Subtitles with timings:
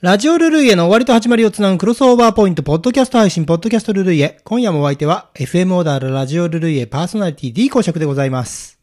[0.00, 4.40] ラジオルルイエの終わりと始まりをつなぐクロスオーバーポイント、ポッドキャスト配信、ポッドキャストルルイエ。
[4.44, 8.80] 今夜もお相手は、FM オーダーラジオルルイエパーソナリティ D 公爵でございます。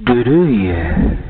[0.00, 1.28] ルルイエ。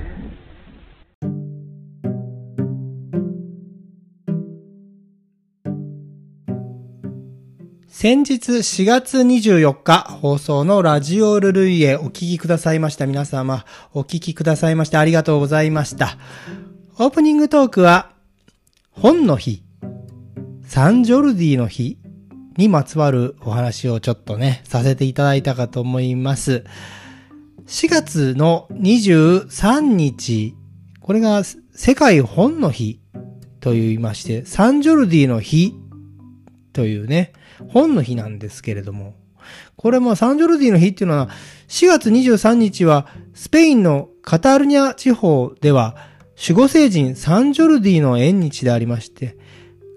[7.89, 16.17] 先日4月24日放送のラジオルルイエお聞きくださいました皆様、お聞きくださいましてありがとうございました。
[17.01, 18.11] オープニングトークは、
[18.91, 19.63] 本の日、
[20.65, 21.97] サンジョルディの日
[22.57, 26.65] にまつわるお話をちょっとね、させていただいたかと思います。
[27.69, 30.57] 4月の23日、
[30.99, 32.99] これが世界本の日
[33.61, 35.77] と言いまして、サンジョルディの日
[36.73, 37.33] というね、
[37.69, 39.15] 本の日なんですけれども、
[39.77, 41.29] これもサンジョルディの日っていうのは、
[41.69, 46.08] 4月23日はスペインのカタルニャ地方では
[46.41, 49.37] 守護聖人サンジョルディの縁日でありまして、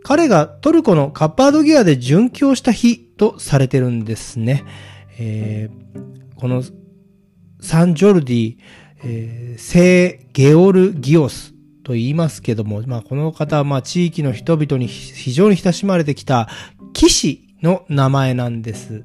[0.03, 4.63] 彼がトルコのカッパードギアで殉教した日とされてるんですね。
[5.19, 6.01] えー
[6.35, 6.63] この
[7.59, 8.57] サンジョルディ、
[9.03, 16.49] えー聖ゲオルギオスと言いますけども、まあ、この方はまあ地域の人々に非常に親しまれてきた
[16.93, 19.03] 騎士の名前なんです。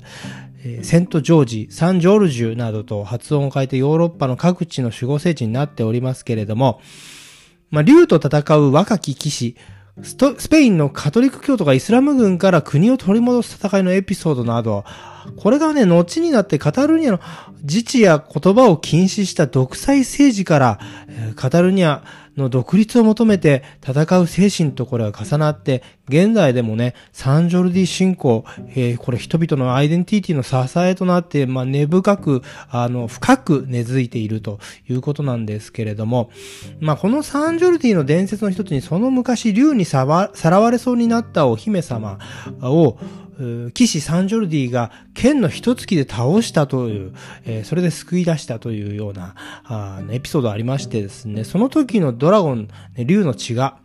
[0.83, 6.81] セントジョージ、サンジョルジュなどと発音を変えてヨーロッパの各地の守護聖地になっておりますけれども、
[7.71, 9.57] まあ、竜と戦う若き騎士、
[10.03, 14.85] スペインのカトリック教徒がイスラム軍から国を取り戻す戦いのエピソードなど、
[15.37, 17.21] これがね、後になってカタルニアの
[17.63, 20.81] 自治や言葉を禁止した独裁政治から、
[21.35, 22.05] カタルニア
[22.37, 36.31] の独立を求めて戦う精神とこれが重なって、現在でもね、サンジョルディ信仰、えーこれ人々のアイデンティティの支えとなって、まあ、根深く、あの、深く根付いているということなんですけれども、
[36.81, 42.19] まあ、このサンジョルディの伝説の一つに、その昔、竜にさわさらわれそうになったお姫様
[42.61, 42.99] を、
[43.75, 47.15] 騎士サンジョルディが剣の一月で倒したという、
[47.45, 53.79] えーそれで救い出したというようなあエピソードありましてですね、その時のドラゴン、竜の血が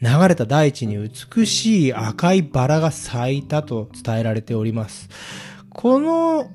[0.00, 5.08] 流れた大地に美しい赤いバラが咲いたと伝えられております。
[5.70, 6.50] この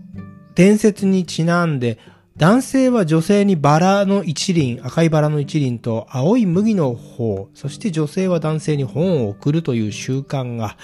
[0.56, 2.00] 伝説にちなんで、
[2.36, 10.76] 男性は女性にバラの一輪、赤いバラの一輪と青い麦の方、そして女性は男性に本を送るという習慣が、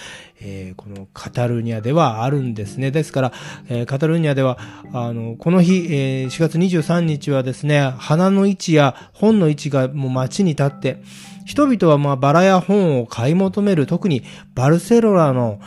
[0.41, 2.91] えーこのカタルニアではあるんですね。
[2.91, 3.33] ですから、
[3.67, 4.59] えーカタルニアでは、
[4.93, 11.01] あの、この日、えー4月23日はですね、花の位置や本の位置がもう街に立って、
[11.47, 14.21] 人々はまあバラや本を買い求める、特に
[14.53, 15.59] バルセロナの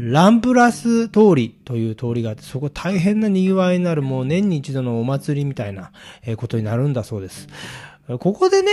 [0.00, 5.90] ランプラス通りという通りがあって、そこ大変な賑わいになるもう年に一度のお祭りみたいな
[6.36, 7.48] ことになるんだそうです。
[8.20, 8.72] ここでね、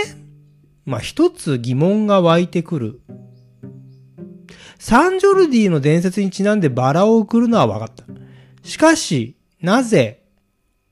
[0.84, 3.00] まあ一つ疑問が湧いてくる。
[4.78, 8.04] サンジョルディの伝説にちなんでバラを送るのは分かった。
[8.62, 10.22] しかし、なぜ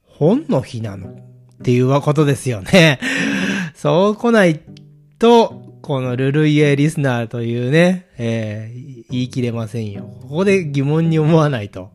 [0.03, 1.15] 本の日なのっ
[1.63, 2.99] ていうことですよね。
[3.75, 4.61] そう来ない
[5.19, 10.05] と、このルルイエリスナーというね、えー言い切れませんよ。
[10.23, 11.91] ここで疑問に思わないと。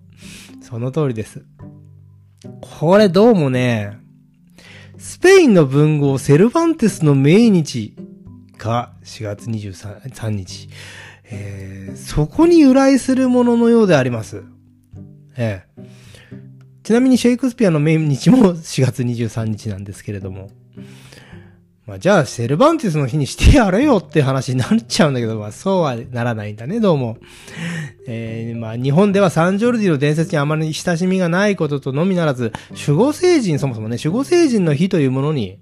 [0.62, 1.44] その通りです。
[2.62, 3.98] これどうもね、
[5.00, 7.96] スペインの文豪セルバンテスの命日
[8.60, 10.70] が4月23日、
[11.24, 14.44] えーそこに由来するもののようであります。
[15.36, 15.82] ええ
[16.84, 20.52] ちなみにシェイクスピアの命日も4月23日なんですけれども。
[21.90, 27.18] まあ、じゃあ、セルバンティスの日にしてやれよって話になっちゃうんだけど、まあ、そうはならないんだね、どうも。
[28.08, 35.58] えーまあ、日本ではサンジョルディの伝説にあまり親しみがないこととのみならず、守護聖人、そもそもね、守護聖人の日というものに、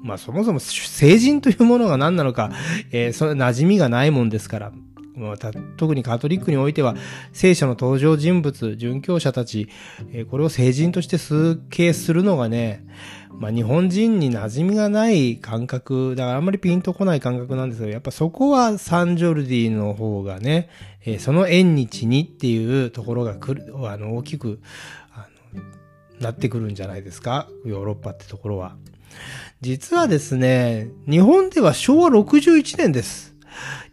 [0.00, 2.52] まあ、そもそも聖人というものが何なのか、
[2.92, 4.72] えーそれ馴染みがないもんですから、
[5.14, 6.94] まあた特にカトリックにおいては、
[7.32, 9.68] 聖書の登場人物、殉教者たち、
[10.12, 12.86] えーこれを聖人として崇敬するのがね、
[13.30, 20.70] まあ日本人に馴染みがない感覚、だからあんまりピンとこない感覚なんですけど、やっぱそこはサンジョルディの方がね、
[21.04, 24.60] えーその縁日にっていうところがくる、あの、大きく、
[25.12, 25.62] あの、
[26.20, 28.76] なってくるんじゃないですかヨーロッパってところは。
[29.60, 33.31] 実はですね、日本では昭和61年です。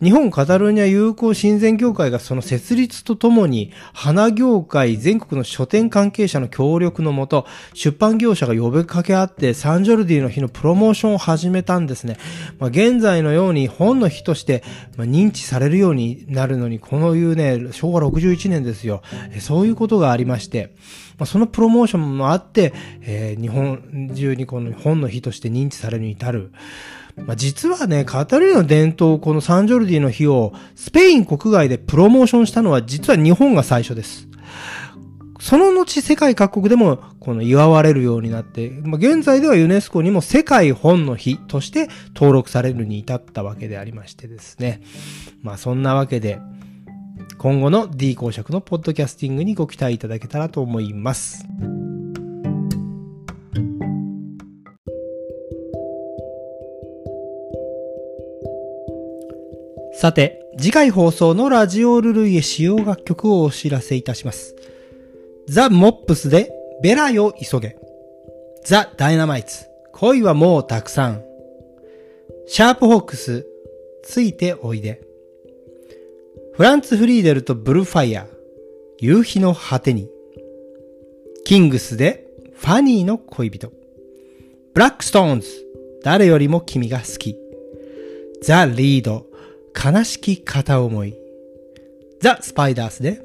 [0.01, 12.17] 日本カタルーニャ友好親善協会がその設立とともに、花業界全国の書店関係者の協力のもと、出版業者が呼びかけ合って、サンジョルディの日のプロモーションを始めたんですね。
[12.59, 14.63] まあ、現在のように本の日として、
[14.97, 19.01] 認知されるようになるのに、このいうね、昭和61年ですよ。
[19.39, 20.73] そういうことがありまして、
[21.17, 26.51] まあ、そのプロモーションもあって、えー日本中にこの本の日として認知されるに至る。
[27.25, 34.27] まあ、実はね、カタルーニの伝統、このサンジョルディの日をスペイン国外でプロモーションしたのは実は日本が最初です。
[35.39, 44.81] その後世界各国でもこの祝われるようになって、まあ、現在ではユネスコにも世界本の日として登録されるに至ったわけでありましてですね。
[45.41, 46.39] まあそんなわけで、
[47.37, 51.45] 今後の D 公爵のポッドキャスティングにご期待いただけたらと思います。
[59.99, 64.55] さて、次回放送のラジオルルイエ使用楽曲をお知らせいたします。
[65.49, 66.49] ザ・モップスで
[66.81, 67.75] ベラよ急げ。
[68.63, 69.65] ザ・ダイナマイツ。
[69.91, 71.21] 恋はもうたくさん。
[72.47, 73.45] シャープホークス。
[74.01, 75.01] ついておいで。
[76.53, 78.27] フランツ・フリーデルとブルーファイヤー。
[78.99, 80.09] 夕日の果てに。
[81.43, 83.73] キングスでファニーの恋人。
[84.73, 85.49] ブラックストーンズ。
[86.05, 87.35] 誰よりも君が好き。
[88.41, 89.28] ザ・リード。
[89.81, 91.15] 悲しき片思い。
[92.19, 93.21] ザ・スパイダースで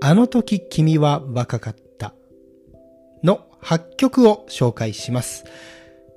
[0.00, 2.14] あの時君は若かった。
[3.24, 5.44] の8曲を紹介します。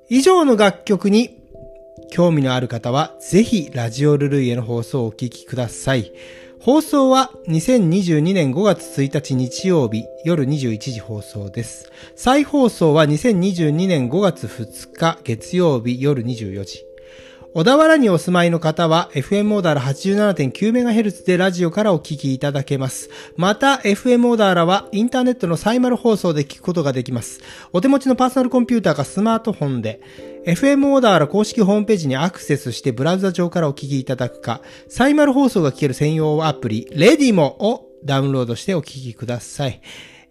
[0.08, 1.42] 以上の楽曲に
[2.12, 6.12] 興味のある方はぜひラジオルルイエの放送をお聞きください。
[6.60, 11.90] 放送は2022年5月1日日曜日夜21時放送です。
[12.14, 16.89] 再放送は2022年5月2日月曜日夜24時。
[17.52, 23.10] 小田原にお住まいの方は FM オーダーラ 87.9MHz でラジオからお聞きいただけます。
[23.36, 27.40] また FM オーダーラはインターネットのサイマル放送で聞くことができます。
[27.72, 30.00] お手持ちのパーソナルコンピューターかスマートフォンで
[30.46, 39.80] FM オーダーラ公式ホームページにアクセスしてブラウザ上からお聞きいただくか、サイマル放送が聞ける専用アプリレディモをダウンロードしてお聞きください。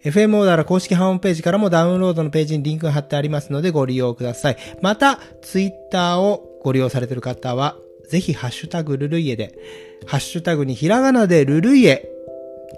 [0.02, 4.56] FM オーダーラ公式ホームページからもダウンロードのページにリンクが貼ってありますのでご利用ください。
[4.80, 7.76] また、ツイッターをご利用されている方は、
[8.08, 9.54] ぜひハッシュタグルルイエで、
[10.06, 12.10] ハッシュタグにひらがなでルルイエ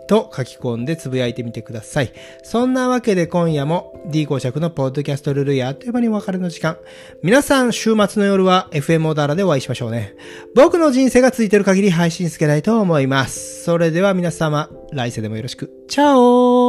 [0.09, 2.13] と書き込んでつぶやいてみてください。
[2.43, 6.77] そんなわけで今夜も D 公爵のポッドキャストルルイエあっという間にお別れの時間。
[7.23, 10.15] 皆さん週末の夜は FM オーダラでお会いしましょうね。
[10.55, 13.65] 僕の人生がついてる限り配信つけたいと思います。
[13.65, 15.71] それでは皆様、来世でもよろしく。
[15.89, 16.62] チャオー